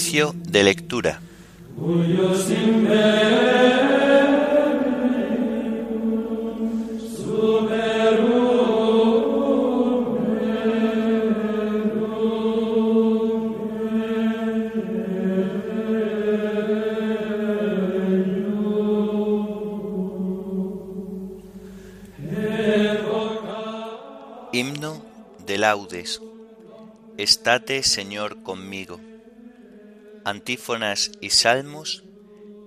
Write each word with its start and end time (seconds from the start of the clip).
Oficio 0.00 0.34
de 0.34 0.64
lectura. 0.64 1.20
Himno 24.50 25.02
de 25.44 25.58
laudes. 25.58 26.22
Estate, 27.18 27.82
Señor, 27.82 28.42
conmigo. 28.42 28.98
Antífonas 30.24 31.12
y 31.20 31.30
salmos 31.30 32.04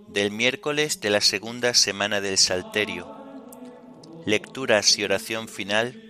del 0.08 0.32
miércoles 0.32 1.02
de 1.02 1.12
la 1.12 1.22
segunda 1.22 1.74
semana 1.74 2.20
del 2.20 2.38
Salterio. 2.38 3.16
Lecturas 4.26 4.98
y 4.98 5.04
oración 5.04 5.48
final 5.48 6.02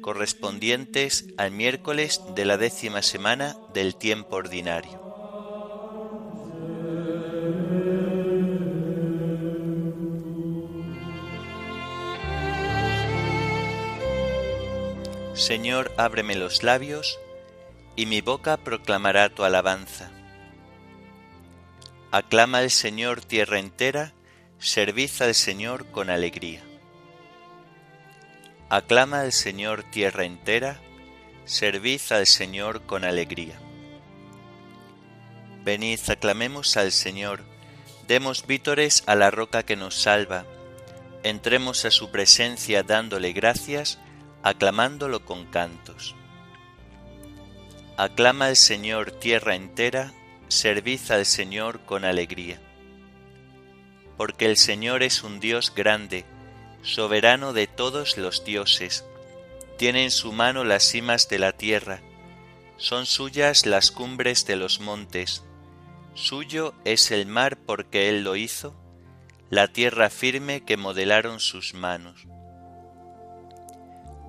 correspondientes 0.00 1.26
al 1.36 1.50
miércoles 1.50 2.22
de 2.34 2.44
la 2.46 2.56
décima 2.56 3.02
semana 3.02 3.56
del 3.74 3.96
tiempo 3.96 4.36
ordinario. 4.36 5.00
Señor, 15.34 15.92
ábreme 15.96 16.34
los 16.34 16.62
labios, 16.62 17.18
y 17.94 18.06
mi 18.06 18.20
boca 18.20 18.56
proclamará 18.56 19.28
tu 19.28 19.44
alabanza. 19.44 20.10
Aclama 22.14 22.58
al 22.58 22.70
Señor 22.70 23.22
tierra 23.22 23.58
entera, 23.58 24.12
servid 24.58 25.10
al 25.20 25.34
Señor 25.34 25.86
con 25.86 26.10
alegría. 26.10 26.62
Aclama 28.68 29.20
al 29.20 29.32
Señor 29.32 29.82
tierra 29.84 30.26
entera, 30.26 30.78
servid 31.46 32.02
al 32.10 32.26
Señor 32.26 32.82
con 32.82 33.04
alegría. 33.04 33.58
Venid, 35.64 36.00
aclamemos 36.08 36.76
al 36.76 36.92
Señor, 36.92 37.44
demos 38.08 38.46
vítores 38.46 39.04
a 39.06 39.14
la 39.14 39.30
roca 39.30 39.62
que 39.62 39.76
nos 39.76 39.94
salva, 39.94 40.44
entremos 41.22 41.86
a 41.86 41.90
su 41.90 42.10
presencia 42.10 42.82
dándole 42.82 43.32
gracias, 43.32 43.98
aclamándolo 44.42 45.24
con 45.24 45.46
cantos. 45.46 46.14
Aclama 47.96 48.48
al 48.48 48.56
Señor 48.56 49.12
tierra 49.12 49.54
entera, 49.54 50.12
servid 50.52 51.00
al 51.10 51.24
Señor 51.24 51.80
con 51.80 52.04
alegría. 52.04 52.60
Porque 54.16 54.46
el 54.46 54.56
Señor 54.56 55.02
es 55.02 55.22
un 55.22 55.40
Dios 55.40 55.74
grande, 55.74 56.24
soberano 56.82 57.52
de 57.52 57.66
todos 57.66 58.18
los 58.18 58.44
dioses. 58.44 59.04
Tiene 59.78 60.04
en 60.04 60.10
su 60.10 60.32
mano 60.32 60.64
las 60.64 60.84
cimas 60.84 61.28
de 61.28 61.38
la 61.38 61.52
tierra, 61.52 62.02
son 62.76 63.06
suyas 63.06 63.64
las 63.64 63.90
cumbres 63.90 64.44
de 64.46 64.56
los 64.56 64.80
montes. 64.80 65.42
Suyo 66.14 66.74
es 66.84 67.10
el 67.10 67.26
mar 67.26 67.56
porque 67.56 68.08
Él 68.08 68.22
lo 68.22 68.36
hizo, 68.36 68.74
la 69.48 69.72
tierra 69.72 70.10
firme 70.10 70.64
que 70.64 70.76
modelaron 70.76 71.40
sus 71.40 71.74
manos. 71.74 72.26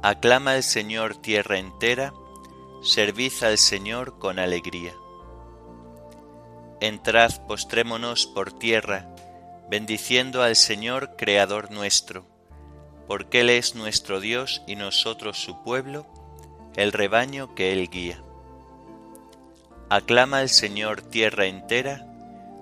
Aclama 0.02 0.54
al 0.54 0.64
Señor 0.64 1.22
tierra 1.22 1.58
entera, 1.58 2.14
servid 2.82 3.32
al 3.42 3.58
Señor 3.58 4.20
con 4.20 4.40
alegría. 4.40 4.94
Entrad, 6.84 7.32
postrémonos 7.48 8.26
por 8.26 8.52
tierra, 8.52 9.08
bendiciendo 9.70 10.44
al 10.44 10.58
Señor 10.58 11.16
Creador 11.16 11.72
nuestro, 11.72 12.26
porque 13.08 13.40
Él 13.40 13.52
es 13.52 13.74
nuestro 13.74 14.20
Dios 14.20 14.64
y 14.68 14.76
nosotros 14.76 15.38
su 15.38 15.64
pueblo, 15.64 16.06
el 16.76 16.92
rebaño 16.92 17.56
que 17.56 17.72
Él 17.72 17.90
guía. 17.90 18.22
Aclama 19.90 20.40
al 20.40 20.50
Señor 20.50 21.02
tierra 21.02 21.46
entera, 21.46 22.06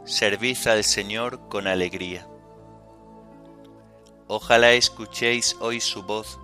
servid 0.05 0.67
al 0.67 0.83
Señor 0.83 1.49
con 1.49 1.65
alegría. 1.65 2.27
Ojalá 4.27 4.73
escuchéis 4.73 5.57
hoy 5.61 5.81
su 5.81 6.03
voz, 6.03 6.37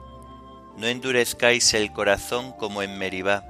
no 0.78 0.88
endurezcáis 0.88 1.76
el 1.76 1.94
corazón 1.94 2.54
como 2.54 2.82
en 2.82 2.98
Meribá, 2.98 3.46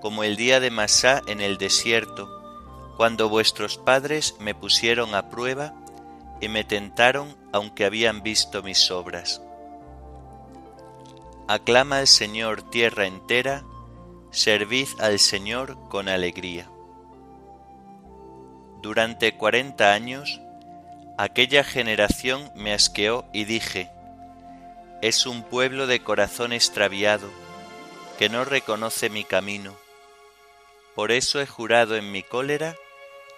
como 0.00 0.24
el 0.24 0.34
día 0.34 0.58
de 0.58 0.72
Masá 0.72 1.22
en 1.28 1.40
el 1.40 1.58
desierto, 1.58 2.39
cuando 3.00 3.30
vuestros 3.30 3.78
padres 3.78 4.36
me 4.40 4.54
pusieron 4.54 5.14
a 5.14 5.30
prueba 5.30 5.72
y 6.38 6.48
me 6.48 6.64
tentaron 6.64 7.34
aunque 7.50 7.86
habían 7.86 8.22
visto 8.22 8.62
mis 8.62 8.90
obras. 8.90 9.40
Aclama 11.48 11.96
al 11.96 12.06
Señor 12.06 12.60
tierra 12.68 13.06
entera, 13.06 13.64
servid 14.30 14.86
al 14.98 15.18
Señor 15.18 15.78
con 15.88 16.10
alegría. 16.10 16.70
Durante 18.82 19.34
cuarenta 19.34 19.94
años, 19.94 20.42
aquella 21.16 21.64
generación 21.64 22.52
me 22.54 22.74
asqueó 22.74 23.24
y 23.32 23.44
dije, 23.44 23.90
es 25.00 25.24
un 25.24 25.42
pueblo 25.42 25.86
de 25.86 26.02
corazón 26.02 26.52
extraviado, 26.52 27.30
que 28.18 28.28
no 28.28 28.44
reconoce 28.44 29.08
mi 29.08 29.24
camino. 29.24 29.74
Por 30.94 31.12
eso 31.12 31.40
he 31.40 31.46
jurado 31.46 31.96
en 31.96 32.12
mi 32.12 32.22
cólera 32.22 32.76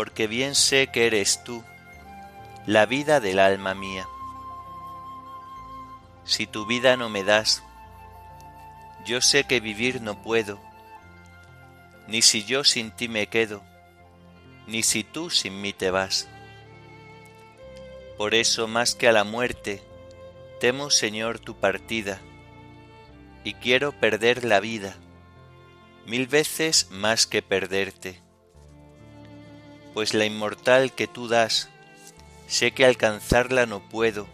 porque 0.00 0.26
bien 0.26 0.54
sé 0.54 0.86
que 0.86 1.06
eres 1.06 1.44
tú, 1.44 1.62
la 2.64 2.86
vida 2.86 3.20
del 3.20 3.38
alma 3.38 3.74
mía. 3.74 4.08
Si 6.24 6.46
tu 6.46 6.64
vida 6.64 6.96
no 6.96 7.10
me 7.10 7.22
das, 7.22 7.62
yo 9.04 9.20
sé 9.20 9.44
que 9.44 9.60
vivir 9.60 10.00
no 10.00 10.22
puedo, 10.22 10.58
ni 12.08 12.22
si 12.22 12.44
yo 12.46 12.64
sin 12.64 12.92
ti 12.92 13.08
me 13.08 13.26
quedo, 13.26 13.62
ni 14.66 14.82
si 14.82 15.04
tú 15.04 15.28
sin 15.28 15.60
mí 15.60 15.74
te 15.74 15.90
vas. 15.90 16.30
Por 18.16 18.34
eso 18.34 18.68
más 18.68 18.94
que 18.94 19.06
a 19.06 19.12
la 19.12 19.24
muerte, 19.24 19.82
temo 20.60 20.88
Señor 20.88 21.40
tu 21.40 21.60
partida, 21.60 22.22
y 23.44 23.52
quiero 23.52 23.92
perder 23.92 24.46
la 24.46 24.60
vida, 24.60 24.96
mil 26.06 26.26
veces 26.26 26.88
más 26.90 27.26
que 27.26 27.42
perderte 27.42 28.29
pues 29.94 30.14
la 30.14 30.24
inmortal 30.24 30.92
que 30.92 31.06
tú 31.06 31.28
das, 31.28 31.68
sé 32.46 32.72
que 32.72 32.84
alcanzarla 32.84 33.66
no 33.66 33.80
puedo, 33.80 34.26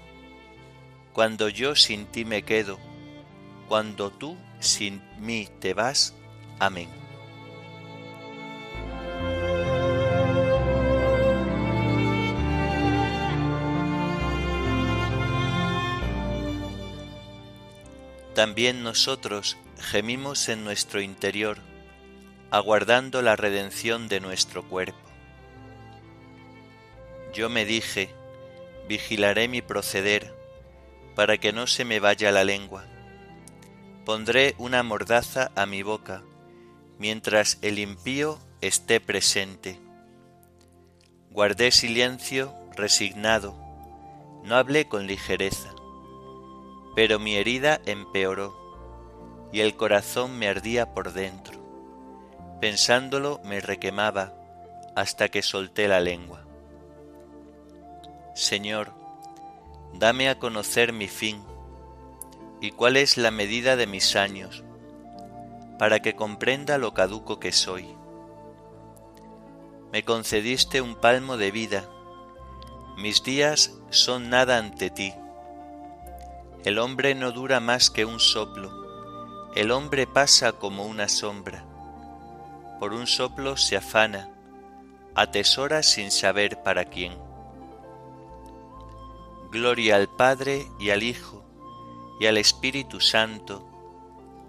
cuando 1.13 1.49
yo 1.49 1.75
sin 1.77 2.07
ti 2.07 2.25
me 2.25 2.43
quedo, 2.43 2.79
cuando 3.69 4.11
tú 4.11 4.37
sin 4.61 5.03
mí 5.19 5.49
te 5.61 5.75
vas. 5.75 6.15
Amén. 6.59 6.89
También 18.35 18.83
nosotros 18.83 19.57
gemimos 19.79 20.51
en 20.51 20.63
nuestro 20.63 21.01
interior, 21.01 21.57
aguardando 22.51 23.23
la 23.23 23.35
redención 23.35 24.09
de 24.09 24.21
nuestro 24.21 24.63
cuerpo. 24.63 25.06
Yo 27.37 27.51
me 27.51 27.67
dije, 27.67 28.09
vigilaré 28.89 29.47
mi 29.47 29.61
proceder, 29.61 30.35
para 31.15 31.37
que 31.37 31.53
no 31.53 31.67
se 31.67 31.85
me 31.85 32.01
vaya 32.01 32.33
la 32.33 32.45
lengua. 32.45 32.87
Pondré 34.07 34.55
una 34.57 34.83
mordaza 34.83 35.53
a 35.55 35.67
mi 35.67 35.83
boca, 35.83 36.23
mientras 36.99 37.59
el 37.61 37.79
impío 37.79 38.39
esté 38.63 39.01
presente. 39.01 39.79
Guardé 41.31 41.73
silencio 41.73 42.55
resignado, 42.75 43.55
no 44.43 44.57
hablé 44.57 44.89
con 44.89 45.07
ligereza, 45.07 45.75
pero 46.95 47.19
mi 47.19 47.37
herida 47.37 47.83
empeoró 47.85 48.57
y 49.53 49.61
el 49.61 49.77
corazón 49.77 50.39
me 50.39 50.49
ardía 50.49 50.95
por 50.95 51.13
dentro. 51.13 51.61
Pensándolo 52.63 53.43
me 53.45 53.61
requemaba 53.61 54.33
hasta 54.95 55.29
que 55.29 55.43
solté 55.43 55.87
la 55.87 56.01
lengua. 56.01 56.46
Señor, 58.37 58.93
dame 59.95 60.29
a 60.29 60.39
conocer 60.39 60.93
mi 60.93 61.09
fin 61.09 61.43
y 62.61 62.71
cuál 62.71 62.99
es 62.99 63.17
la 63.17 63.31
medida 63.31 63.77
de 63.77 63.87
mis 63.87 64.15
años, 64.15 64.63
para 65.79 66.01
que 66.01 66.15
comprenda 66.15 66.77
lo 66.77 66.93
caduco 66.93 67.41
que 67.41 67.51
soy. 67.51 67.89
Me 69.91 70.05
concediste 70.05 70.83
un 70.83 70.97
palmo 70.97 71.39
de 71.39 71.51
vida, 71.51 71.89
mis 72.99 73.23
días 73.23 73.73
son 73.89 74.29
nada 74.29 74.59
ante 74.59 74.91
ti. 74.91 75.15
El 76.67 76.79
hombre 76.79 77.15
no 77.15 77.33
dura 77.33 77.59
más 77.59 77.89
que 77.89 78.05
un 78.05 78.21
soplo, 78.21 78.71
el 79.55 79.71
hombre 79.71 80.07
pasa 80.07 80.53
como 80.53 80.85
una 80.85 81.09
sombra. 81.09 81.65
Por 82.81 82.93
un 82.93 83.07
soplo 83.07 83.57
se 83.57 83.79
afana, 83.79 84.29
atesora 85.15 85.83
sin 85.83 86.11
saber 86.11 86.63
para 86.63 86.85
quién. 86.85 87.26
Gloria 89.57 89.97
al 89.97 90.07
Padre 90.07 90.67
y 90.79 90.91
al 90.91 91.03
Hijo 91.03 91.43
y 92.21 92.27
al 92.27 92.37
Espíritu 92.37 93.01
Santo, 93.01 93.67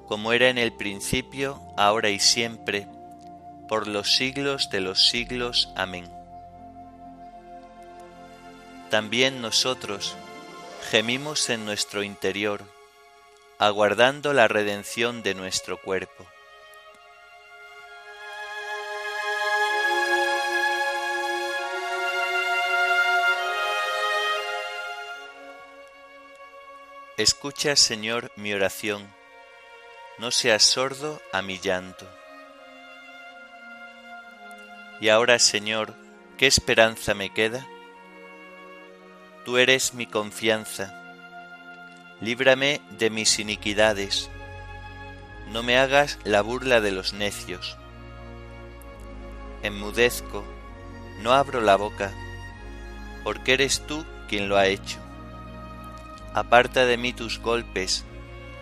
como 0.06 0.34
era 0.34 0.50
en 0.50 0.58
el 0.58 0.74
principio, 0.74 1.62
ahora 1.78 2.10
y 2.10 2.20
siempre, 2.20 2.90
por 3.70 3.88
los 3.88 4.18
siglos 4.18 4.70
de 4.70 4.82
los 4.82 5.08
siglos. 5.08 5.70
Amén. 5.78 6.12
También 8.90 9.42
nosotros 9.42 10.14
gemimos 10.92 11.50
en 11.50 11.64
nuestro 11.64 12.04
interior, 12.04 12.66
aguardando 13.60 14.34
la 14.34 14.50
redención 14.50 15.24
de 15.24 15.36
nuestro 15.36 15.82
cuerpo. 15.82 16.26
Escucha, 27.18 27.76
Señor, 27.76 28.32
mi 28.36 28.54
oración, 28.54 29.12
no 30.20 30.30
seas 30.30 30.62
sordo 30.62 31.20
a 31.34 31.42
mi 31.42 31.58
llanto. 31.58 32.08
Y 35.02 35.10
ahora, 35.10 35.40
Señor, 35.40 35.96
¿qué 36.38 36.46
esperanza 36.46 37.16
me 37.16 37.34
queda? 37.34 37.66
Tú 39.46 39.58
eres 39.58 39.96
mi 39.96 40.06
confianza. 40.06 40.94
Líbrame 42.22 42.82
de 43.00 43.10
mis 43.10 43.40
iniquidades. 43.40 44.30
No 45.52 45.64
me 45.64 45.80
hagas 45.80 46.20
la 46.24 46.42
burla 46.42 46.82
de 46.82 46.92
los 46.92 47.14
necios. 47.14 47.78
Enmudezco, 49.64 50.44
no 51.24 51.34
abro 51.34 51.62
la 51.62 51.78
boca, 51.78 52.14
porque 53.24 53.54
eres 53.54 53.82
tú 53.88 54.06
quien 54.30 54.50
lo 54.50 54.58
ha 54.58 54.68
hecho 54.68 55.07
aparta 56.40 56.86
de 56.86 56.98
mí 56.98 57.14
tus 57.14 57.40
golpes, 57.40 58.06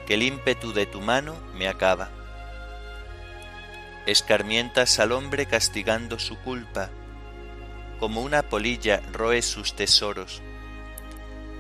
que 0.06 0.14
el 0.14 0.24
ímpetu 0.24 0.72
de 0.72 0.86
tu 0.86 1.02
mano 1.02 1.36
me 1.56 1.68
acaba. 1.68 2.10
Escarmientas 4.06 5.00
al 5.00 5.12
hombre 5.12 5.46
castigando 5.46 6.18
su 6.18 6.38
culpa, 6.40 6.90
como 8.00 8.22
una 8.22 8.44
polilla 8.44 9.02
roe 9.12 9.42
sus 9.42 9.76
tesoros. 9.76 10.42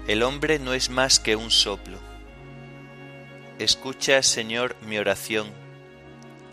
El 0.07 0.23
hombre 0.23 0.57
no 0.57 0.73
es 0.73 0.89
más 0.89 1.19
que 1.19 1.35
un 1.35 1.51
soplo. 1.51 1.97
Escucha, 3.59 4.21
Señor, 4.21 4.75
mi 4.81 4.97
oración, 4.97 5.47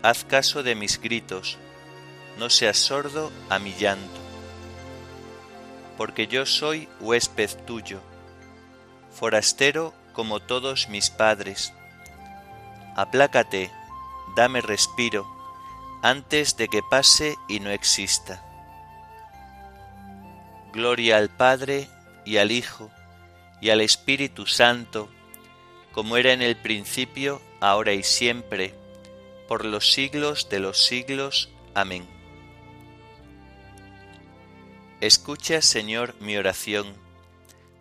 haz 0.01 0.25
caso 0.25 0.63
de 0.63 0.75
mis 0.75 0.99
gritos, 0.99 1.57
no 2.37 2.49
seas 2.49 2.77
sordo 2.77 3.31
a 3.49 3.59
mi 3.59 3.73
llanto, 3.73 4.19
porque 5.97 6.27
yo 6.27 6.45
soy 6.45 6.89
huésped 6.99 7.51
tuyo 7.65 8.01
forastero 9.13 9.93
como 10.13 10.39
todos 10.39 10.89
mis 10.89 11.09
padres. 11.09 11.73
Aplácate, 12.95 13.71
dame 14.35 14.61
respiro, 14.61 15.25
antes 16.01 16.57
de 16.57 16.67
que 16.67 16.81
pase 16.83 17.35
y 17.47 17.59
no 17.59 17.69
exista. 17.69 18.43
Gloria 20.71 21.17
al 21.17 21.29
Padre 21.29 21.87
y 22.25 22.37
al 22.37 22.51
Hijo 22.51 22.91
y 23.61 23.69
al 23.69 23.81
Espíritu 23.81 24.45
Santo, 24.45 25.09
como 25.91 26.17
era 26.17 26.33
en 26.33 26.41
el 26.41 26.57
principio, 26.57 27.41
ahora 27.61 27.93
y 27.93 28.03
siempre, 28.03 28.73
por 29.47 29.65
los 29.65 29.93
siglos 29.93 30.49
de 30.49 30.59
los 30.59 30.83
siglos. 30.85 31.49
Amén. 31.73 32.07
Escucha, 34.99 35.61
Señor, 35.61 36.15
mi 36.19 36.37
oración 36.37 37.02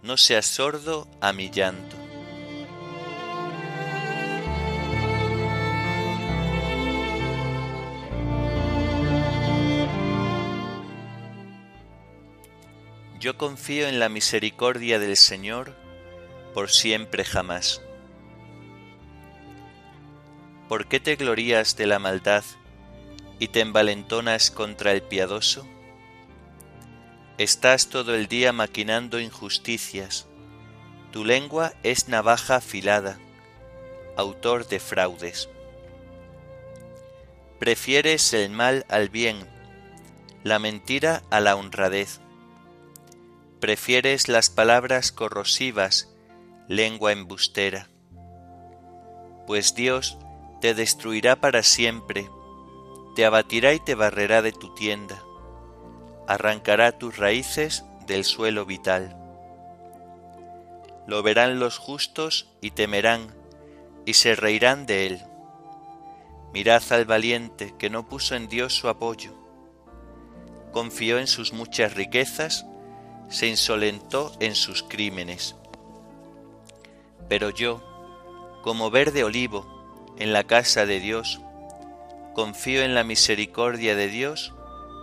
no 0.03 0.17
seas 0.17 0.47
sordo 0.47 1.09
a 1.21 1.33
mi 1.33 1.51
llanto. 1.51 1.97
Yo 13.21 13.39
confío 13.39 13.87
en 13.87 14.01
la 14.01 14.09
misericordia 14.09 14.99
del 14.99 15.17
Señor 15.17 15.77
por 16.55 16.71
siempre 16.71 17.25
jamás. 17.25 17.81
¿Por 20.69 20.89
qué 20.89 20.99
te 20.99 21.15
glorías 21.15 21.77
de 21.77 21.87
la 21.87 22.01
maldad 22.01 22.43
y 23.39 23.49
te 23.49 23.61
envalentonas 23.61 24.51
contra 24.51 24.91
el 24.91 25.03
piadoso? 25.03 25.69
Estás 27.39 27.89
todo 27.89 28.15
el 28.15 28.29
día 28.29 28.53
maquinando 28.53 29.19
injusticias. 29.19 30.27
Tu 31.13 31.25
lengua 31.25 31.73
es 31.83 32.07
navaja 32.09 32.57
afilada, 32.57 33.19
autor 34.19 34.69
de 34.69 34.79
fraudes. 34.79 35.49
Prefieres 37.59 38.35
el 38.35 38.51
mal 38.51 38.85
al 38.91 39.09
bien, 39.09 39.49
la 40.45 40.59
mentira 40.59 41.23
a 41.31 41.41
la 41.41 41.57
honradez. 41.57 42.21
Prefieres 43.61 44.29
las 44.29 44.51
palabras 44.51 45.11
corrosivas, 45.11 46.15
lengua 46.69 47.13
embustera. 47.13 47.89
Pues 49.47 49.75
Dios 49.75 50.19
te 50.61 50.75
destruirá 50.75 51.37
para 51.37 51.63
siempre, 51.63 52.29
te 53.17 53.25
abatirá 53.25 53.73
y 53.73 53.81
te 53.81 53.95
barrerá 53.95 54.43
de 54.43 54.53
tu 54.53 54.75
tienda 54.75 55.25
arrancará 56.27 56.93
tus 56.93 57.17
raíces 57.17 57.85
del 58.07 58.25
suelo 58.25 58.65
vital. 58.67 59.17
Lo 61.07 61.23
verán 61.23 61.59
los 61.59 61.79
justos 61.79 62.49
y 62.61 62.71
temerán, 62.73 63.35
y 64.07 64.15
se 64.15 64.35
reirán 64.35 64.87
de 64.87 65.07
él. 65.07 65.23
Mirad 66.53 66.83
al 66.91 67.05
valiente 67.05 67.75
que 67.79 67.91
no 67.91 68.09
puso 68.09 68.35
en 68.35 68.49
Dios 68.49 68.75
su 68.75 68.89
apoyo. 68.89 69.33
Confió 70.71 71.19
en 71.19 71.27
sus 71.27 71.53
muchas 71.53 71.95
riquezas, 71.95 72.67
se 73.29 73.47
insolentó 73.49 74.33
en 74.41 74.55
sus 74.55 74.83
crímenes. 74.83 75.57
Pero 77.29 77.51
yo, 77.51 77.83
como 78.63 78.91
verde 78.91 79.25
olivo 79.25 80.15
en 80.19 80.33
la 80.33 80.45
casa 80.45 80.87
de 80.87 81.01
Dios, 81.01 81.41
confío 82.35 82.83
en 82.83 82.95
la 82.95 83.05
misericordia 83.05 83.97
de 83.97 84.09
Dios 84.09 84.55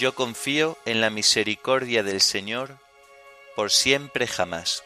Yo 0.00 0.14
confío 0.14 0.78
en 0.86 1.02
la 1.02 1.10
misericordia 1.10 2.02
del 2.02 2.22
Señor 2.22 2.78
por 3.54 3.70
siempre 3.70 4.26
jamás. 4.26 4.82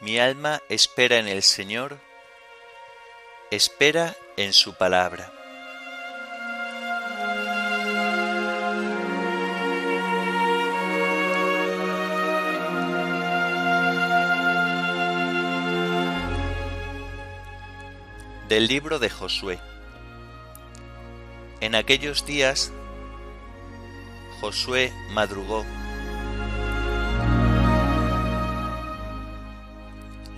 Mi 0.00 0.18
alma 0.18 0.62
espera 0.68 1.18
en 1.18 1.28
el 1.28 1.44
Señor, 1.44 2.00
espera 3.52 4.16
en 4.36 4.52
su 4.52 4.74
palabra. 4.74 5.37
Del 18.48 18.66
libro 18.66 18.98
de 18.98 19.10
Josué. 19.10 19.58
En 21.60 21.74
aquellos 21.74 22.24
días 22.24 22.72
Josué 24.40 24.90
madrugó, 25.10 25.66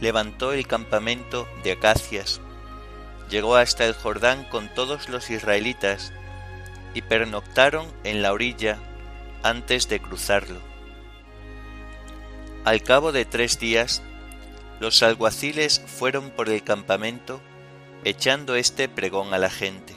levantó 0.00 0.52
el 0.52 0.66
campamento 0.66 1.46
de 1.62 1.70
acacias, 1.70 2.40
llegó 3.28 3.54
hasta 3.54 3.86
el 3.86 3.94
Jordán 3.94 4.42
con 4.42 4.74
todos 4.74 5.08
los 5.08 5.30
israelitas 5.30 6.12
y 6.94 7.02
pernoctaron 7.02 7.86
en 8.02 8.22
la 8.22 8.32
orilla 8.32 8.80
antes 9.44 9.88
de 9.88 10.00
cruzarlo. 10.00 10.58
Al 12.64 12.82
cabo 12.82 13.12
de 13.12 13.24
tres 13.24 13.60
días, 13.60 14.02
los 14.80 15.04
alguaciles 15.04 15.80
fueron 15.86 16.30
por 16.30 16.48
el 16.48 16.64
campamento 16.64 17.40
echando 18.04 18.54
este 18.54 18.88
pregón 18.88 19.34
a 19.34 19.38
la 19.38 19.50
gente. 19.50 19.94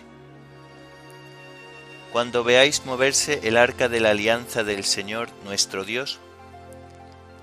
Cuando 2.11 2.43
veáis 2.43 2.85
moverse 2.85 3.39
el 3.43 3.57
arca 3.57 3.89
de 3.89 3.99
la 3.99 4.11
alianza 4.11 4.63
del 4.63 4.83
Señor 4.83 5.29
nuestro 5.45 5.83
Dios, 5.83 6.19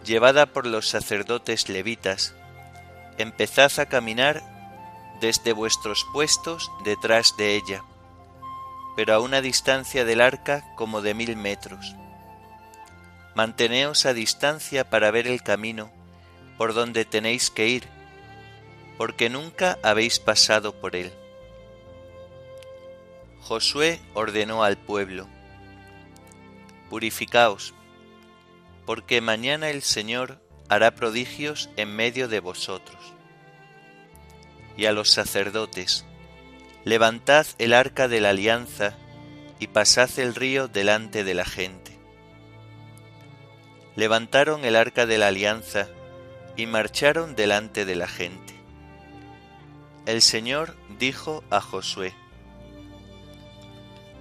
llevada 0.05 0.47
por 0.47 0.67
los 0.67 0.88
sacerdotes 0.88 1.69
levitas, 1.69 2.35
empezad 3.19 3.73
a 3.79 3.87
caminar 3.87 4.43
desde 5.21 5.52
vuestros 5.52 6.07
puestos 6.12 6.71
detrás 6.85 7.37
de 7.37 7.57
ella, 7.57 7.83
pero 8.97 9.14
a 9.14 9.21
una 9.21 9.40
distancia 9.40 10.05
del 10.05 10.21
arca 10.21 10.64
como 10.76 11.02
de 11.02 11.14
mil 11.14 11.37
metros. 11.37 11.95
Manteneos 13.35 14.07
a 14.07 14.14
distancia 14.14 14.88
para 14.88 15.11
ver 15.11 15.26
el 15.26 15.43
camino 15.43 15.90
por 16.59 16.75
donde 16.75 17.05
tenéis 17.05 17.50
que 17.50 17.69
ir, 17.69 17.88
porque 19.00 19.30
nunca 19.30 19.78
habéis 19.83 20.19
pasado 20.19 20.78
por 20.78 20.95
él. 20.95 21.11
Josué 23.40 23.99
ordenó 24.12 24.62
al 24.62 24.76
pueblo, 24.76 25.26
Purificaos, 26.90 27.73
porque 28.85 29.23
mañana 29.23 29.71
el 29.71 29.80
Señor 29.80 30.38
hará 30.69 30.95
prodigios 30.95 31.71
en 31.76 31.97
medio 31.97 32.28
de 32.28 32.40
vosotros. 32.40 33.14
Y 34.76 34.85
a 34.85 34.92
los 34.92 35.11
sacerdotes, 35.11 36.04
levantad 36.85 37.47
el 37.57 37.73
arca 37.73 38.07
de 38.07 38.21
la 38.21 38.28
alianza 38.28 38.99
y 39.59 39.69
pasad 39.69 40.11
el 40.19 40.35
río 40.35 40.69
delante 40.69 41.25
de 41.25 41.33
la 41.33 41.47
gente. 41.47 41.99
Levantaron 43.97 44.66
el 44.66 44.76
arca 44.76 45.07
de 45.07 45.16
la 45.16 45.28
alianza 45.28 45.88
y 46.54 46.66
marcharon 46.66 47.35
delante 47.35 47.87
de 47.87 47.97
la 47.97 48.07
gente 48.07 48.50
el 50.07 50.23
Señor 50.23 50.76
dijo 50.99 51.45
a 51.50 51.61
Josué, 51.61 52.14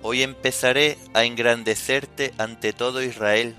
Hoy 0.01 0.23
empezaré 0.23 0.97
a 1.13 1.25
engrandecerte 1.25 2.33
ante 2.37 2.71
todo 2.71 3.03
Israel, 3.03 3.55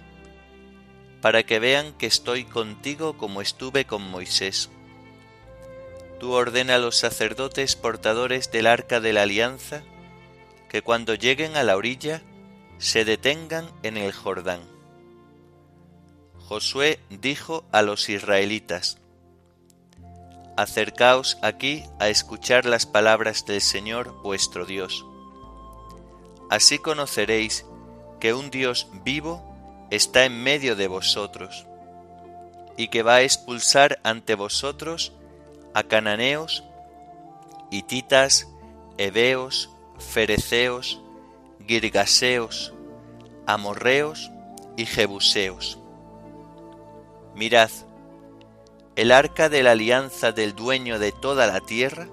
para 1.20 1.42
que 1.42 1.58
vean 1.58 1.92
que 1.92 2.06
estoy 2.06 2.44
contigo 2.44 3.18
como 3.18 3.42
estuve 3.42 3.84
con 3.84 4.02
Moisés. 4.10 4.70
Tú 6.18 6.32
ordena 6.32 6.76
a 6.76 6.78
los 6.78 6.96
sacerdotes 6.96 7.76
portadores 7.76 8.50
del 8.50 8.66
arca 8.66 9.00
de 9.00 9.12
la 9.12 9.22
alianza 9.22 9.82
que 10.70 10.82
cuando 10.82 11.14
lleguen 11.14 11.56
a 11.56 11.62
la 11.62 11.76
orilla 11.76 12.22
se 12.78 13.04
detengan 13.04 13.68
en 13.82 13.96
el 13.96 14.12
Jordán. 14.12 14.60
Josué 16.38 17.00
dijo 17.10 17.64
a 17.72 17.82
los 17.82 18.08
israelitas, 18.08 18.99
acercaos 20.60 21.38
aquí 21.40 21.84
a 21.98 22.08
escuchar 22.08 22.66
las 22.66 22.84
palabras 22.84 23.46
del 23.46 23.62
Señor 23.62 24.12
vuestro 24.22 24.66
Dios. 24.66 25.06
Así 26.50 26.78
conoceréis 26.78 27.64
que 28.20 28.34
un 28.34 28.50
Dios 28.50 28.88
vivo 29.04 29.42
está 29.90 30.24
en 30.24 30.42
medio 30.42 30.76
de 30.76 30.86
vosotros, 30.86 31.66
y 32.76 32.88
que 32.88 33.02
va 33.02 33.16
a 33.16 33.22
expulsar 33.22 34.00
ante 34.04 34.34
vosotros 34.34 35.12
a 35.72 35.82
cananeos, 35.82 36.64
hititas, 37.70 38.48
heveos, 38.98 39.70
fereceos, 39.98 41.00
girgaseos, 41.66 42.74
amorreos 43.46 44.30
y 44.76 44.84
jebuseos. 44.84 45.78
Mirad, 47.34 47.70
el 48.96 49.12
arca 49.12 49.48
de 49.48 49.62
la 49.62 49.72
alianza 49.72 50.32
del 50.32 50.54
dueño 50.54 50.98
de 50.98 51.12
toda 51.12 51.46
la 51.46 51.60
tierra 51.60 52.08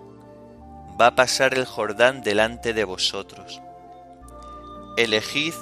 va 1.00 1.08
a 1.08 1.16
pasar 1.16 1.54
el 1.56 1.66
Jordán 1.66 2.22
delante 2.22 2.74
de 2.74 2.84
vosotros. 2.84 3.62
Elegid 4.96 5.54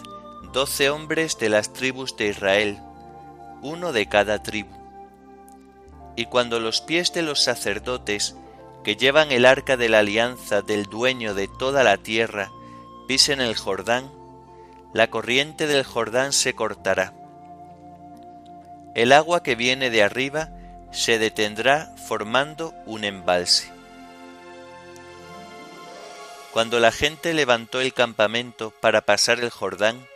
doce 0.53 0.89
hombres 0.89 1.37
de 1.37 1.49
las 1.49 1.73
tribus 1.73 2.15
de 2.17 2.27
Israel, 2.27 2.79
uno 3.61 3.91
de 3.91 4.07
cada 4.07 4.43
tribu. 4.43 4.73
Y 6.15 6.25
cuando 6.27 6.59
los 6.59 6.81
pies 6.81 7.13
de 7.13 7.21
los 7.21 7.41
sacerdotes 7.41 8.35
que 8.83 8.95
llevan 8.95 9.31
el 9.31 9.45
arca 9.45 9.77
de 9.77 9.89
la 9.89 9.99
alianza 9.99 10.61
del 10.61 10.85
dueño 10.85 11.33
de 11.33 11.47
toda 11.47 11.83
la 11.83 11.97
tierra 11.97 12.51
pisen 13.07 13.41
el 13.41 13.55
Jordán, 13.55 14.11
la 14.93 15.09
corriente 15.09 15.67
del 15.67 15.83
Jordán 15.83 16.31
se 16.31 16.53
cortará. 16.53 17.13
El 18.93 19.11
agua 19.11 19.43
que 19.43 19.55
viene 19.55 19.89
de 19.89 20.03
arriba 20.03 20.54
se 20.95 21.19
detendrá 21.19 21.93
formando 22.07 22.73
un 22.85 23.03
embalse. 23.03 23.69
Cuando 26.53 26.79
la 26.79 26.93
gente 26.93 27.33
levantó 27.33 27.81
el 27.81 27.93
campamento 27.93 28.71
para 28.71 29.01
pasar 29.01 29.41
el 29.41 29.49
Jordán, 29.49 30.07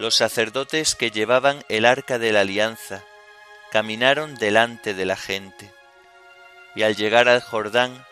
los 0.00 0.16
sacerdotes 0.16 0.96
que 0.96 1.12
llevaban 1.12 1.64
el 1.68 1.84
arca 1.86 2.18
de 2.18 2.32
la 2.32 2.40
alianza 2.40 3.04
caminaron 3.70 4.34
delante 4.34 4.94
de 4.94 5.04
la 5.04 5.14
gente, 5.14 5.72
y 6.74 6.82
al 6.82 6.96
llegar 6.96 7.28
al 7.28 7.40
Jordán, 7.40 8.04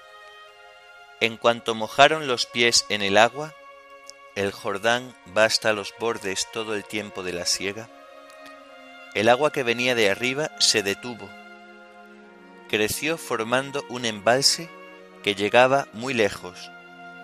en 1.21 1.37
cuanto 1.37 1.75
mojaron 1.75 2.29
los 2.29 2.47
pies 2.47 2.87
en 2.91 3.03
el 3.03 3.19
agua, 3.19 3.55
el 4.37 4.53
Jordán 4.53 5.17
va 5.37 5.47
hasta 5.47 5.73
los 5.73 5.93
bordes 5.99 6.47
todo 6.53 6.77
el 6.77 6.85
tiempo 6.85 7.25
de 7.25 7.33
la 7.33 7.45
siega, 7.45 7.89
el 9.15 9.29
agua 9.29 9.51
que 9.51 9.65
venía 9.65 9.97
de 9.97 10.11
arriba 10.11 10.53
se 10.61 10.85
detuvo 10.85 11.29
creció 12.73 13.19
formando 13.19 13.85
un 13.91 14.07
embalse 14.07 14.71
que 15.23 15.35
llegaba 15.35 15.89
muy 15.93 16.15
lejos, 16.15 16.71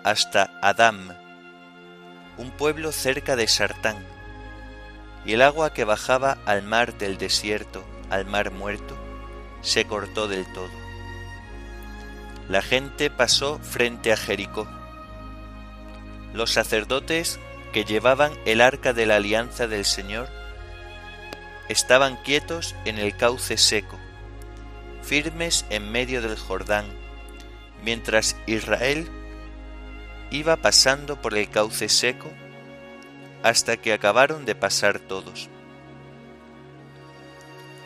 hasta 0.03 0.51
Adam, 0.61 1.15
un 2.37 2.51
pueblo 2.51 2.91
cerca 2.91 3.35
de 3.35 3.47
Sartán, 3.47 3.97
y 5.25 5.33
el 5.33 5.41
agua 5.41 5.73
que 5.73 5.85
bajaba 5.85 6.37
al 6.45 6.61
mar 6.61 6.99
del 6.99 7.17
desierto, 7.17 7.83
al 8.11 8.27
mar 8.27 8.51
muerto, 8.51 8.95
se 9.61 9.85
cortó 9.85 10.27
del 10.27 10.45
todo. 10.53 10.69
La 12.47 12.61
gente 12.61 13.09
pasó 13.09 13.57
frente 13.57 14.13
a 14.13 14.17
Jericó. 14.17 14.67
Los 16.31 16.51
sacerdotes 16.51 17.39
que 17.73 17.85
llevaban 17.85 18.33
el 18.45 18.61
arca 18.61 18.93
de 18.93 19.07
la 19.07 19.15
alianza 19.15 19.65
del 19.65 19.85
Señor 19.85 20.29
estaban 21.69 22.17
quietos 22.17 22.75
en 22.85 22.99
el 22.99 23.17
cauce 23.17 23.57
seco, 23.57 23.98
firmes 25.01 25.65
en 25.69 25.91
medio 25.91 26.21
del 26.21 26.37
Jordán, 26.37 26.85
mientras 27.83 28.35
Israel 28.47 29.07
iba 30.31 30.57
pasando 30.57 31.21
por 31.21 31.35
el 31.35 31.49
cauce 31.49 31.89
seco 31.89 32.29
hasta 33.43 33.77
que 33.77 33.93
acabaron 33.93 34.45
de 34.45 34.55
pasar 34.55 34.99
todos. 34.99 35.49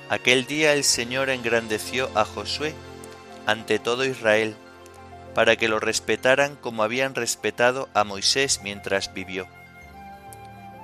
Aquel 0.09 0.45
día 0.45 0.73
el 0.73 0.83
Señor 0.83 1.29
engrandeció 1.29 2.09
a 2.15 2.25
Josué 2.25 2.73
ante 3.45 3.79
todo 3.79 4.05
Israel, 4.05 4.55
para 5.33 5.55
que 5.55 5.67
lo 5.67 5.79
respetaran 5.79 6.55
como 6.55 6.83
habían 6.83 7.15
respetado 7.15 7.89
a 7.93 8.03
Moisés 8.03 8.61
mientras 8.63 9.13
vivió. 9.13 9.47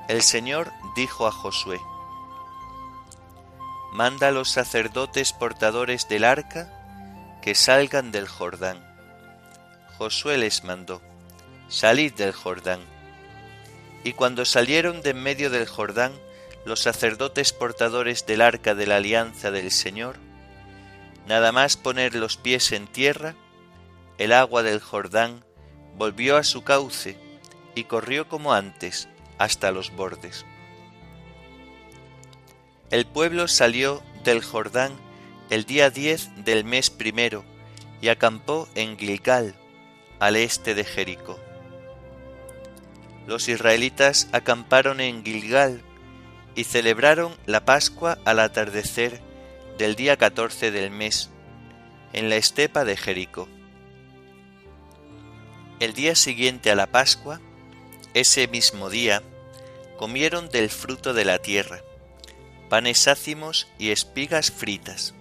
El 0.08 0.24
Señor 0.24 0.72
dijo 0.96 1.28
a 1.28 1.32
Josué, 1.32 1.80
Manda 3.92 4.28
a 4.28 4.32
los 4.32 4.50
sacerdotes 4.50 5.34
portadores 5.34 6.08
del 6.08 6.24
arca 6.24 6.72
que 7.42 7.56
salgan 7.56 8.12
del 8.12 8.28
Jordán. 8.28 8.78
Josué 9.98 10.38
les 10.38 10.64
mandó, 10.64 11.02
Salid 11.68 12.14
del 12.14 12.32
Jordán. 12.32 12.82
Y 14.04 14.14
cuando 14.14 14.46
salieron 14.46 15.02
de 15.02 15.12
en 15.12 15.24
medio 15.24 15.50
del 15.50 15.68
Jordán, 15.68 16.14
los 16.66 16.82
sacerdotes 16.82 17.52
portadores 17.52 18.26
del 18.26 18.42
arca 18.42 18.76
de 18.76 18.86
la 18.88 18.98
alianza 18.98 19.52
del 19.52 19.72
Señor, 19.72 20.18
nada 21.28 21.52
más 21.52 21.76
poner 21.76 22.16
los 22.16 22.38
pies 22.38 22.72
en 22.72 22.88
tierra, 22.88 23.36
el 24.18 24.34
agua 24.34 24.64
del 24.64 24.80
Jordán 24.80 25.44
volvió 25.96 26.38
a 26.38 26.44
su 26.44 26.64
cauce 26.64 27.18
y 27.76 27.86
corrió 27.86 28.28
como 28.28 28.54
antes 28.54 29.10
hasta 29.38 29.72
los 29.72 29.92
bordes. 29.96 30.46
El 32.92 33.06
pueblo 33.06 33.48
salió 33.48 34.02
del 34.24 34.44
Jordán 34.44 34.94
el 35.52 35.66
día 35.66 35.92
diez 35.92 36.32
del 36.44 36.64
mes 36.64 36.90
primero 36.90 37.46
y 38.02 38.08
acampó 38.10 38.68
en 38.74 38.98
Gilgal, 38.98 39.56
al 40.20 40.36
este 40.36 40.74
de 40.74 40.86
Jericó. 40.86 41.40
Los 43.28 43.48
israelitas 43.48 44.28
acamparon 44.32 45.02
en 45.02 45.24
Gilgal 45.24 45.84
y 46.56 46.64
celebraron 46.64 47.36
la 47.46 47.64
Pascua 47.64 48.18
al 48.26 48.40
atardecer 48.40 49.22
del 49.78 49.96
día 49.96 50.18
catorce 50.18 50.72
del 50.72 50.90
mes, 50.90 51.30
en 52.12 52.28
la 52.30 52.38
estepa 52.38 52.86
de 52.86 52.98
Jericó. 52.98 53.48
El 55.80 55.94
día 55.94 56.16
siguiente 56.16 56.72
a 56.72 56.76
la 56.76 56.88
Pascua, 56.88 57.40
ese 58.16 58.48
mismo 58.48 58.90
día, 58.90 59.22
comieron 59.98 60.50
del 60.50 60.70
fruto 60.70 61.14
de 61.14 61.26
la 61.26 61.38
tierra, 61.38 61.82
panes 62.70 63.08
ácimos 63.08 63.68
y 63.80 63.90
espigas 63.90 64.52
fritas. 64.52 65.16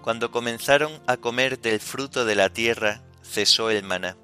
Cuando 0.00 0.30
comenzaron 0.30 1.00
a 1.06 1.18
comer 1.18 1.60
del 1.60 1.78
fruto 1.80 2.24
de 2.24 2.34
la 2.34 2.50
tierra, 2.50 3.02
cesó 3.22 3.70
el 3.70 3.84
maná. 3.84 4.16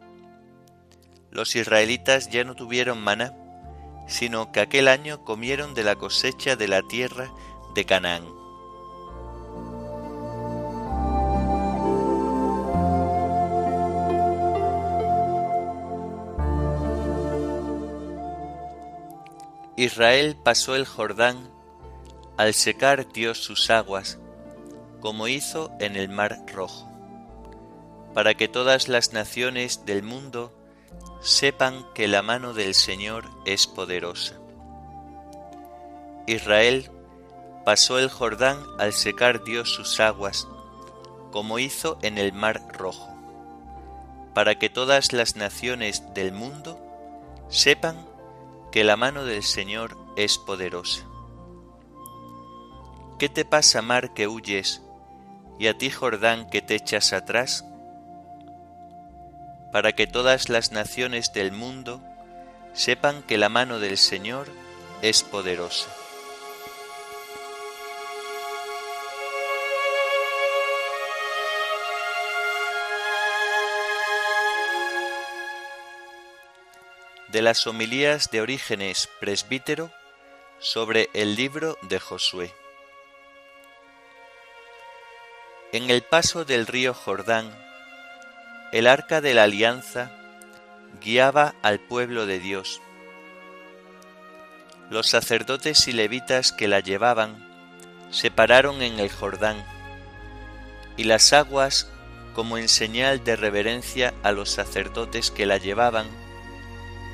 Los 1.31 1.55
israelitas 1.55 2.31
ya 2.31 2.43
no 2.43 2.57
tuvieron 2.57 3.01
maná, 3.01 3.35
sino 4.09 4.51
que 4.51 4.61
aquel 4.61 4.89
año 4.89 5.25
comieron 5.25 5.75
de 5.75 5.85
la 5.85 5.97
cosecha 5.97 6.57
de 6.57 6.69
la 6.69 6.83
tierra 6.83 7.31
de 7.75 7.85
Canaán. 7.85 8.25
Israel 19.77 20.37
pasó 20.43 20.75
el 20.75 20.87
Jordán 20.87 21.58
al 22.39 22.55
secar 22.55 23.13
Dios 23.13 23.39
sus 23.39 23.69
aguas, 23.69 24.21
como 25.01 25.27
hizo 25.27 25.73
en 25.81 25.97
el 25.97 26.09
mar 26.09 26.39
rojo, 26.47 26.89
para 28.15 28.35
que 28.35 28.47
todas 28.47 28.87
las 28.87 29.13
naciones 29.13 29.85
del 29.87 30.05
mundo 30.05 30.55
sepan 31.21 31.85
que 31.95 32.07
la 32.07 32.23
mano 32.23 32.55
del 32.55 32.75
Señor 32.75 33.29
es 33.45 33.67
poderosa. 33.67 34.37
Israel 36.29 36.93
pasó 37.65 37.99
el 37.99 38.09
Jordán 38.09 38.65
al 38.79 38.93
secar 38.93 39.43
Dios 39.43 39.69
sus 39.69 39.99
aguas, 39.99 40.47
como 41.33 41.59
hizo 41.59 41.99
en 42.03 42.19
el 42.19 42.33
mar 42.33 42.63
rojo, 42.73 43.13
para 44.33 44.61
que 44.61 44.71
todas 44.71 45.13
las 45.13 45.35
naciones 45.35 46.05
del 46.15 46.31
mundo 46.31 46.81
sepan 47.49 48.07
que 48.71 48.85
la 48.85 48.97
mano 48.97 49.25
del 49.25 49.43
Señor 49.43 49.99
es 50.15 50.39
poderosa. 50.39 51.08
¿Qué 53.19 53.29
te 53.29 53.45
pasa, 53.45 53.83
mar, 53.83 54.15
que 54.15 54.29
huyes, 54.29 54.83
y 55.59 55.67
a 55.67 55.77
ti, 55.77 55.91
Jordán, 55.91 56.49
que 56.49 56.63
te 56.63 56.75
echas 56.75 57.13
atrás? 57.13 57.65
para 59.73 59.93
que 59.93 60.07
todas 60.07 60.49
las 60.49 60.73
naciones 60.73 61.33
del 61.33 61.53
mundo 61.53 62.03
sepan 62.73 63.23
que 63.23 63.39
la 63.39 63.49
mano 63.49 63.81
del 63.81 63.99
Señor 63.99 64.49
es 65.03 65.23
poderosa. 65.23 65.91
De 77.29 77.43
las 77.43 77.67
homilías 77.67 78.31
de 78.31 78.41
Orígenes 78.41 79.09
presbítero 79.21 79.93
sobre 80.61 81.11
el 81.13 81.37
libro 81.37 81.77
de 81.83 82.01
Josué. 82.01 82.55
En 85.71 85.91
el 85.91 86.01
paso 86.01 86.47
del 86.47 86.67
río 86.67 86.95
Jordán, 86.95 87.51
el 88.73 88.87
arca 88.87 89.21
de 89.21 89.35
la 89.35 89.43
alianza 89.43 90.11
guiaba 91.03 91.57
al 91.61 91.79
pueblo 91.79 92.25
de 92.25 92.39
Dios. 92.39 92.81
Los 94.89 95.11
sacerdotes 95.11 95.87
y 95.87 95.93
levitas 95.93 96.53
que 96.53 96.69
la 96.69 96.81
llevaban 96.81 97.47
se 98.11 98.31
pararon 98.31 98.81
en 98.81 98.99
el 98.99 99.11
Jordán, 99.13 99.63
y 100.97 101.05
las 101.05 101.35
aguas, 101.35 101.91
como 102.35 102.57
en 102.57 102.71
señal 102.71 103.23
de 103.23 103.37
reverencia 103.37 104.15
a 104.23 104.33
los 104.33 104.49
sacerdotes 104.49 105.31
que 105.31 105.45
la 105.45 105.59
llevaban, 105.59 106.07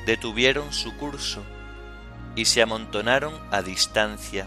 detuvieron 0.06 0.72
su 0.72 0.96
curso 0.96 1.42
y 2.36 2.44
se 2.44 2.62
amontonaron 2.62 3.34
a 3.50 3.62
distancia, 3.62 4.46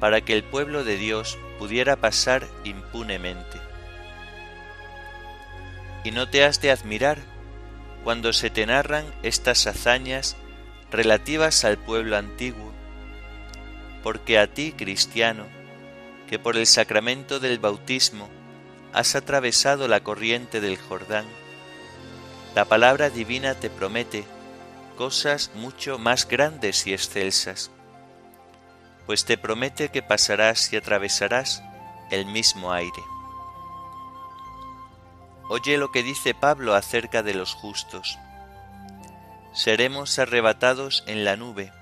para 0.00 0.20
que 0.20 0.32
el 0.32 0.44
pueblo 0.44 0.84
de 0.84 0.96
Dios 0.96 1.38
pudiera 1.58 1.96
pasar 1.96 2.46
impunemente. 2.64 3.58
Y 6.04 6.10
no 6.10 6.28
te 6.28 6.44
has 6.44 6.60
de 6.60 6.70
admirar 6.70 7.18
cuando 8.04 8.32
se 8.32 8.50
te 8.50 8.66
narran 8.66 9.04
estas 9.22 9.66
hazañas 9.66 10.36
relativas 10.90 11.64
al 11.64 11.78
pueblo 11.78 12.16
antiguo, 12.16 12.72
porque 14.02 14.38
a 14.38 14.46
ti, 14.46 14.72
cristiano, 14.72 15.46
que 16.28 16.38
por 16.38 16.56
el 16.56 16.66
sacramento 16.66 17.40
del 17.40 17.58
bautismo 17.58 18.28
has 18.92 19.16
atravesado 19.16 19.88
la 19.88 20.00
corriente 20.00 20.60
del 20.60 20.76
Jordán, 20.76 21.26
la 22.54 22.64
palabra 22.64 23.10
divina 23.10 23.54
te 23.54 23.68
promete 23.68 24.24
cosas 24.96 25.50
mucho 25.54 25.98
más 25.98 26.26
grandes 26.26 26.86
y 26.86 26.92
excelsas, 26.92 27.70
pues 29.06 29.24
te 29.24 29.38
promete 29.38 29.88
que 29.88 30.02
pasarás 30.02 30.72
y 30.72 30.76
atravesarás 30.76 31.62
el 32.10 32.26
mismo 32.26 32.72
aire. 32.72 33.02
Oye 35.48 35.78
lo 35.78 35.92
que 35.92 36.02
dice 36.02 36.34
Pablo 36.34 36.74
acerca 36.74 37.22
de 37.22 37.34
los 37.34 37.54
justos. 37.54 38.18
Seremos 39.52 40.18
arrebatados 40.18 41.04
en 41.06 41.24
la 41.24 41.36
nube 41.36 41.72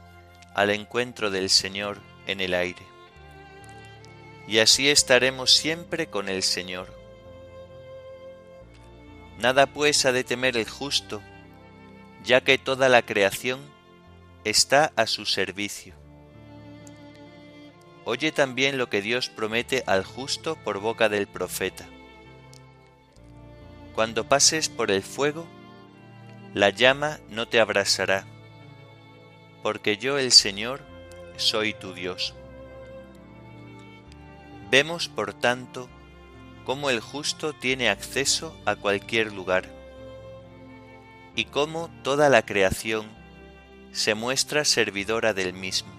al 0.55 0.71
encuentro 0.71 1.31
del 1.31 1.49
Señor 1.49 2.01
en 2.27 2.41
el 2.41 2.55
aire. 2.55 2.87
Y 4.47 4.59
así 4.59 4.91
estaremos 4.91 5.51
siempre 5.51 6.09
con 6.09 6.29
el 6.29 6.43
Señor. 6.43 6.95
Nada 9.39 9.67
pues 9.67 10.05
ha 10.05 10.13
de 10.13 10.25
temer 10.25 10.57
el 10.57 10.69
justo, 10.69 11.23
ya 12.23 12.43
que 12.43 12.59
toda 12.59 12.89
la 12.91 13.03
creación 13.03 13.61
está 14.45 14.93
a 14.95 15.07
su 15.07 15.25
servicio. 15.25 16.04
Oye 18.07 18.33
también 18.33 18.77
lo 18.77 18.91
que 18.91 19.01
Dios 19.01 19.31
promete 19.31 19.83
al 19.87 20.05
justo 20.05 20.57
por 20.57 20.79
boca 20.79 21.09
del 21.09 21.27
profeta. 21.27 21.87
Cuando 23.95 24.29
pases 24.29 24.69
por 24.69 24.91
el 24.91 25.03
fuego, 25.03 25.47
la 26.53 26.69
llama 26.69 27.19
no 27.31 27.49
te 27.49 27.61
abrasará, 27.61 28.27
porque 29.63 29.97
yo 29.97 30.19
el 30.19 30.33
Señor 30.33 30.83
soy 31.37 31.73
tu 31.73 31.95
Dios. 31.95 32.35
Vemos, 34.71 35.09
por 35.09 35.33
tanto, 35.33 35.89
cómo 36.67 36.91
el 36.91 37.01
justo 37.01 37.55
tiene 37.55 37.89
acceso 37.89 38.55
a 38.67 38.77
cualquier 38.77 39.33
lugar, 39.33 39.65
y 41.37 41.47
cómo 41.47 41.89
toda 42.03 42.29
la 42.29 42.45
creación 42.45 43.07
se 43.93 44.15
muestra 44.15 44.65
servidora 44.65 45.33
del 45.33 45.55
mismo. 45.55 45.94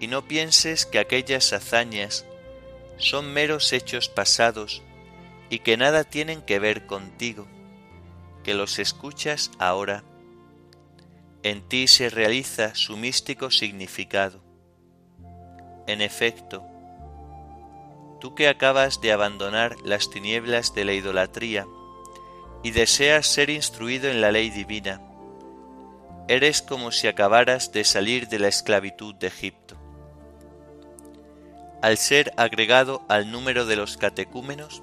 Y 0.00 0.08
no 0.08 0.26
pienses 0.26 0.86
que 0.86 0.98
aquellas 0.98 1.52
hazañas 1.52 2.26
son 2.98 3.32
meros 3.32 3.72
hechos 3.72 4.08
pasados 4.08 4.82
y 5.50 5.60
que 5.60 5.76
nada 5.76 6.04
tienen 6.04 6.42
que 6.42 6.58
ver 6.58 6.86
contigo, 6.86 7.46
que 8.42 8.54
los 8.54 8.78
escuchas 8.78 9.50
ahora. 9.58 10.04
En 11.42 11.62
ti 11.68 11.88
se 11.88 12.10
realiza 12.10 12.74
su 12.74 12.96
místico 12.96 13.50
significado. 13.50 14.42
En 15.86 16.00
efecto, 16.00 16.64
tú 18.20 18.34
que 18.34 18.48
acabas 18.48 19.00
de 19.00 19.12
abandonar 19.12 19.76
las 19.84 20.10
tinieblas 20.10 20.74
de 20.74 20.84
la 20.84 20.92
idolatría 20.94 21.66
y 22.62 22.72
deseas 22.72 23.26
ser 23.26 23.50
instruido 23.50 24.10
en 24.10 24.20
la 24.20 24.32
ley 24.32 24.50
divina, 24.50 25.00
eres 26.26 26.62
como 26.62 26.90
si 26.90 27.06
acabaras 27.06 27.70
de 27.70 27.84
salir 27.84 28.26
de 28.28 28.40
la 28.40 28.48
esclavitud 28.48 29.14
de 29.14 29.28
Egipto. 29.28 29.75
Al 31.82 31.98
ser 31.98 32.32
agregado 32.36 33.04
al 33.08 33.30
número 33.30 33.66
de 33.66 33.76
los 33.76 33.96
catecúmenos 33.96 34.82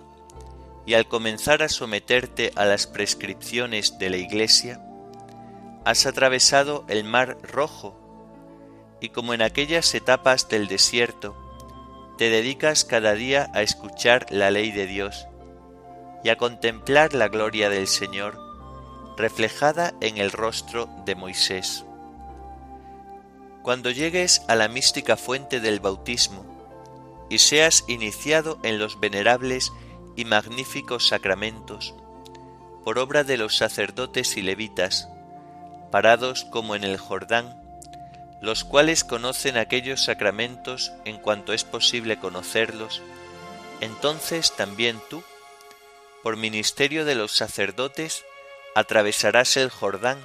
y 0.86 0.93
al 0.93 1.08
comenzar 1.08 1.63
a 1.63 1.69
someterte 1.69 2.51
a 2.56 2.65
las 2.65 2.88
prescripciones 2.88 3.97
de 3.97 4.10
la 4.10 4.17
Iglesia, 4.17 4.79
has 5.86 6.06
atravesado 6.06 6.86
el 6.88 7.03
mar 7.03 7.38
rojo 7.41 7.99
y 9.01 9.10
como 9.10 9.34
en 9.34 9.41
aquellas 9.41 9.93
etapas 9.95 10.47
del 10.47 10.67
desierto, 10.67 11.36
te 12.17 12.29
dedicas 12.29 12.86
cada 12.86 13.15
día 13.15 13.49
a 13.53 13.62
escuchar 13.62 14.27
la 14.29 14.51
ley 14.51 14.71
de 14.71 14.88
Dios 14.88 15.27
y 16.23 16.29
a 16.29 16.38
contemplar 16.38 17.13
la 17.13 17.27
gloria 17.27 17.69
del 17.69 17.88
Señor 17.88 18.39
reflejada 19.17 19.93
en 19.99 20.17
el 20.17 20.32
rostro 20.32 20.88
de 21.06 21.15
Moisés. 21.15 21.86
Cuando 23.62 23.91
llegues 23.91 24.43
a 24.47 24.56
la 24.56 24.67
mística 24.67 25.17
fuente 25.17 25.60
del 25.60 25.79
bautismo 25.79 26.53
y 27.34 27.39
seas 27.39 27.84
iniciado 27.88 28.60
en 28.62 28.78
los 28.78 29.00
venerables 29.00 29.74
y 30.15 30.24
magníficos 30.24 31.08
sacramentos, 31.08 31.96
por 32.84 33.00
obra 33.00 33.24
de 33.24 33.38
los 33.38 33.58
sacerdotes 33.58 34.38
y 34.38 34.43
levitas, 34.43 35.10
parados 35.91 36.46
como 36.46 36.76
en 36.76 36.84
el 36.84 37.00
Jordán, 37.00 37.60
los 38.39 38.63
cuales 38.63 39.04
conocen 39.04 39.58
aquellos 39.58 40.04
sacramentos 40.04 40.91
en 41.06 41.17
cuanto 41.17 41.54
es 41.54 41.63
posible 41.63 42.19
conocerlos, 42.19 43.02
entonces 43.82 44.56
también 44.56 45.02
tú, 45.10 45.24
por 46.22 46.38
ministerio 46.38 47.04
de 47.04 47.15
los 47.15 47.32
sacerdotes, 47.32 48.24
atravesarás 48.76 49.58
el 49.58 49.72
Jordán 49.72 50.19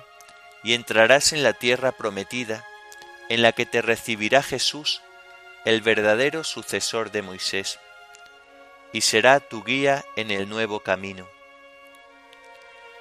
y 0.63 0.75
entrarás 0.75 1.33
en 1.33 1.43
la 1.43 1.55
tierra 1.55 1.93
prometida, 1.93 2.67
en 3.31 3.41
la 3.41 3.53
que 3.53 3.65
te 3.65 3.81
recibirá 3.81 4.43
Jesús, 4.43 5.01
el 5.65 5.81
verdadero 5.81 6.45
sucesor 6.45 7.11
de 7.11 7.23
Moisés, 7.23 7.79
y 8.93 9.03
será 9.03 9.41
tu 9.41 9.65
guía 9.65 10.05
en 10.17 10.31
el 10.31 10.49
nuevo 10.49 10.81
camino. 10.81 11.29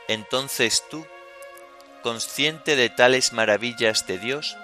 Entonces 0.08 0.84
tú, 0.90 1.06
consciente 2.04 2.76
de 2.76 2.90
tales 2.90 3.34
maravillas 3.34 4.08
de 4.08 4.18
Dios, 4.18 4.58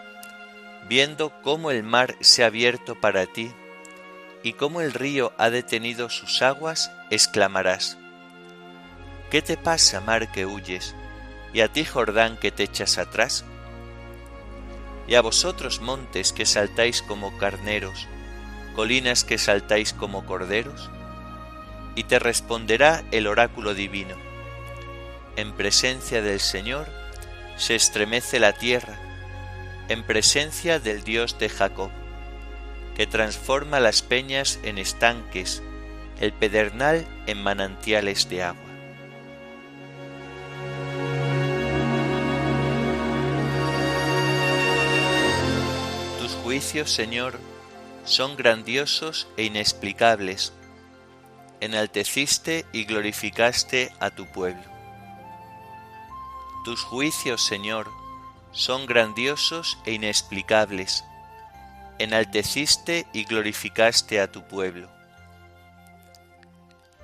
viendo 0.87 1.31
cómo 1.41 1.71
el 1.71 1.83
mar 1.83 2.15
se 2.21 2.43
ha 2.43 2.47
abierto 2.47 2.99
para 2.99 3.25
ti 3.25 3.53
y 4.43 4.53
cómo 4.53 4.81
el 4.81 4.93
río 4.93 5.33
ha 5.37 5.49
detenido 5.49 6.09
sus 6.09 6.41
aguas, 6.41 6.91
exclamarás, 7.09 7.97
¿Qué 9.33 9.41
te 9.41 9.57
pasa, 9.57 9.99
mar 9.99 10.31
que 10.31 10.45
huyes? 10.45 10.93
¿Y 11.53 11.61
a 11.61 11.67
ti, 11.67 11.85
Jordán, 11.85 12.37
que 12.37 12.51
te 12.51 12.61
echas 12.61 12.99
atrás? 12.99 13.43
Y 15.07 15.15
a 15.15 15.21
vosotros, 15.21 15.81
montes 15.81 16.31
que 16.33 16.45
saltáis 16.45 17.01
como 17.01 17.37
carneros, 17.37 18.07
colinas 18.75 19.23
que 19.23 19.37
saltáis 19.37 19.93
como 19.93 20.25
corderos? 20.25 20.89
Y 21.95 22.05
te 22.05 22.19
responderá 22.19 23.03
el 23.11 23.27
oráculo 23.27 23.73
divino. 23.73 24.15
En 25.35 25.53
presencia 25.53 26.21
del 26.21 26.39
Señor 26.39 26.87
se 27.57 27.75
estremece 27.75 28.39
la 28.39 28.53
tierra, 28.53 28.97
en 29.89 30.03
presencia 30.03 30.79
del 30.79 31.03
Dios 31.03 31.37
de 31.37 31.49
Jacob, 31.49 31.91
que 32.95 33.07
transforma 33.07 33.79
las 33.79 34.01
peñas 34.01 34.59
en 34.63 34.77
estanques, 34.77 35.61
el 36.19 36.31
pedernal 36.33 37.05
en 37.27 37.41
manantiales 37.41 38.29
de 38.29 38.43
agua. 38.43 38.62
Juicios, 46.53 46.91
Señor, 46.91 47.39
son 48.05 48.35
grandiosos 48.35 49.27
e 49.37 49.45
inexplicables. 49.45 50.53
Enalteciste 51.61 52.67
y 52.71 52.85
glorificaste 52.85 53.91
a 53.99 54.11
tu 54.11 54.27
pueblo. 54.27 54.61
Tus 56.63 56.83
juicios, 56.83 57.43
Señor, 57.43 57.89
son 58.51 58.85
grandiosos 58.85 59.79
e 59.87 59.93
inexplicables. 59.93 61.03
Enalteciste 61.97 63.07
y 63.13 63.23
glorificaste 63.23 64.21
a 64.21 64.31
tu 64.31 64.47
pueblo. 64.47 64.91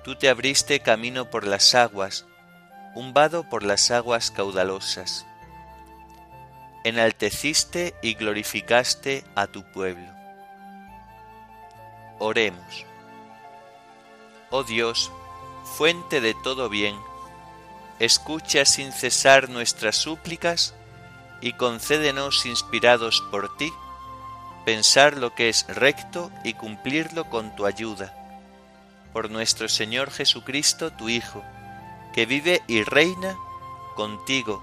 Tú 0.04 0.14
te 0.14 0.28
abriste 0.28 0.78
camino 0.78 1.28
por 1.28 1.44
las 1.44 1.74
aguas, 1.74 2.24
un 2.94 3.12
vado 3.12 3.48
por 3.48 3.64
las 3.64 3.90
aguas 3.90 4.30
caudalosas 4.30 5.26
enalteciste 6.84 7.94
y 8.02 8.14
glorificaste 8.14 9.24
a 9.34 9.46
tu 9.46 9.62
pueblo. 9.72 10.08
Oremos. 12.18 12.86
Oh 14.50 14.64
Dios, 14.64 15.10
fuente 15.76 16.20
de 16.20 16.34
todo 16.42 16.68
bien, 16.68 16.96
escucha 17.98 18.64
sin 18.64 18.92
cesar 18.92 19.48
nuestras 19.48 19.96
súplicas 19.96 20.74
y 21.40 21.52
concédenos, 21.52 22.46
inspirados 22.46 23.22
por 23.30 23.56
ti, 23.56 23.72
pensar 24.64 25.16
lo 25.16 25.34
que 25.34 25.48
es 25.48 25.66
recto 25.68 26.30
y 26.44 26.54
cumplirlo 26.54 27.24
con 27.30 27.54
tu 27.56 27.66
ayuda. 27.66 28.14
Por 29.12 29.30
nuestro 29.30 29.68
Señor 29.68 30.10
Jesucristo, 30.10 30.92
tu 30.92 31.08
Hijo, 31.08 31.42
que 32.12 32.26
vive 32.26 32.62
y 32.66 32.82
reina 32.82 33.36
contigo 33.96 34.62